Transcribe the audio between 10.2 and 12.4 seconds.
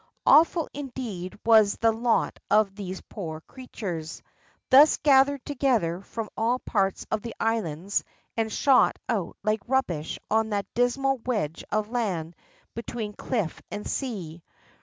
on that dismal wedge of land